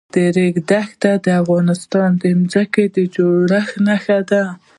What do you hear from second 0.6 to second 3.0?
دښتې د افغانستان د ځمکې د